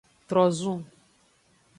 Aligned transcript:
Trozun. 0.29 0.81